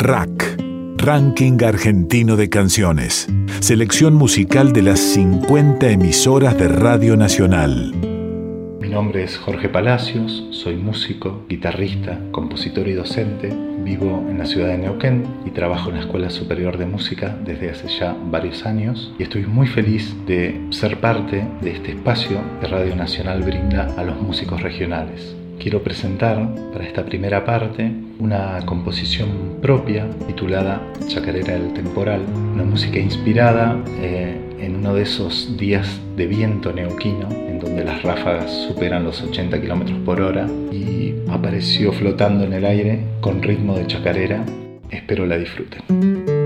Rack, 0.00 0.62
Ranking 0.96 1.60
Argentino 1.64 2.36
de 2.36 2.48
Canciones. 2.48 3.26
Selección 3.58 4.14
musical 4.14 4.72
de 4.72 4.82
las 4.82 5.00
50 5.00 5.90
emisoras 5.90 6.56
de 6.56 6.68
Radio 6.68 7.16
Nacional. 7.16 7.92
Mi 8.80 8.88
nombre 8.88 9.24
es 9.24 9.36
Jorge 9.36 9.68
Palacios, 9.68 10.46
soy 10.52 10.76
músico, 10.76 11.44
guitarrista, 11.48 12.20
compositor 12.30 12.86
y 12.86 12.92
docente. 12.92 13.52
Vivo 13.82 14.24
en 14.30 14.38
la 14.38 14.46
ciudad 14.46 14.68
de 14.68 14.78
Neuquén 14.78 15.24
y 15.44 15.50
trabajo 15.50 15.88
en 15.88 15.96
la 15.96 16.02
Escuela 16.02 16.30
Superior 16.30 16.78
de 16.78 16.86
Música 16.86 17.36
desde 17.44 17.70
hace 17.70 17.88
ya 17.88 18.16
varios 18.30 18.66
años 18.66 19.12
y 19.18 19.24
estoy 19.24 19.46
muy 19.46 19.66
feliz 19.66 20.14
de 20.26 20.60
ser 20.70 21.00
parte 21.00 21.44
de 21.60 21.72
este 21.72 21.90
espacio 21.90 22.40
que 22.60 22.68
Radio 22.68 22.94
Nacional 22.94 23.42
brinda 23.42 23.92
a 23.96 24.04
los 24.04 24.20
músicos 24.22 24.62
regionales. 24.62 25.37
Quiero 25.58 25.82
presentar 25.82 26.54
para 26.72 26.84
esta 26.84 27.04
primera 27.04 27.44
parte 27.44 27.90
una 28.20 28.64
composición 28.64 29.58
propia 29.60 30.08
titulada 30.26 30.80
Chacarera 31.08 31.54
del 31.54 31.72
Temporal, 31.72 32.20
una 32.54 32.62
música 32.62 32.98
inspirada 32.98 33.76
eh, 34.00 34.36
en 34.60 34.76
uno 34.76 34.94
de 34.94 35.02
esos 35.02 35.56
días 35.56 36.00
de 36.16 36.26
viento 36.26 36.72
neuquino, 36.72 37.28
en 37.30 37.58
donde 37.58 37.84
las 37.84 38.02
ráfagas 38.02 38.52
superan 38.68 39.02
los 39.02 39.20
80 39.20 39.60
km 39.60 40.04
por 40.04 40.20
hora 40.20 40.46
y 40.70 41.14
apareció 41.28 41.92
flotando 41.92 42.44
en 42.44 42.52
el 42.52 42.64
aire 42.64 43.00
con 43.20 43.42
ritmo 43.42 43.76
de 43.76 43.86
chacarera. 43.88 44.44
Espero 44.90 45.26
la 45.26 45.38
disfruten. 45.38 46.37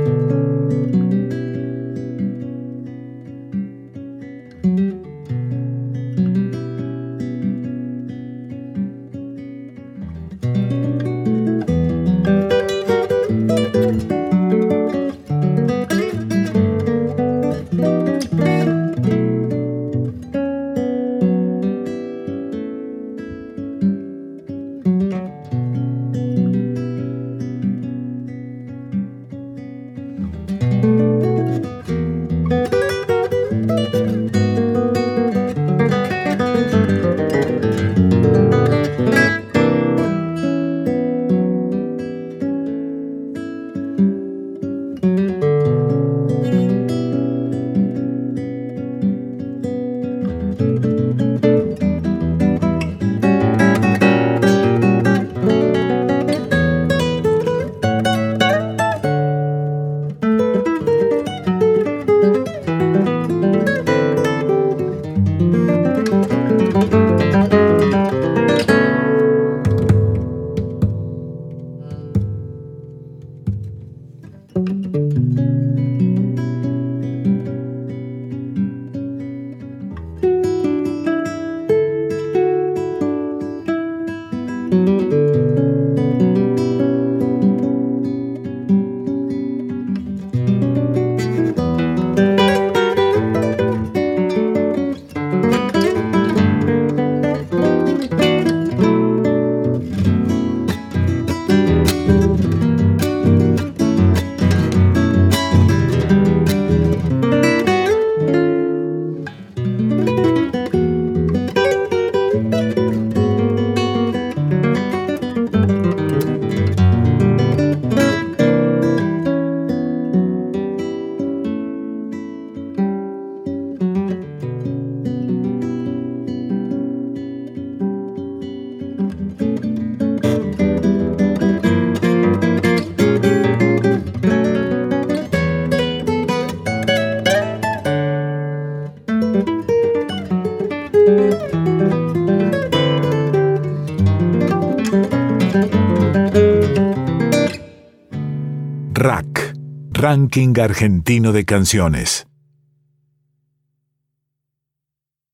Ranking 149.91 150.61
Argentino 150.61 151.33
de 151.33 151.45
Canciones. 151.45 152.29